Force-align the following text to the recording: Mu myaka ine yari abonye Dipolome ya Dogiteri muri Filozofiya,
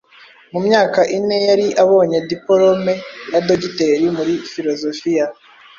Mu 0.51 0.59
myaka 0.67 0.99
ine 1.17 1.37
yari 1.47 1.67
abonye 1.83 2.17
Dipolome 2.29 2.93
ya 3.31 3.39
Dogiteri 3.47 4.05
muri 4.17 4.33
Filozofiya, 4.51 5.25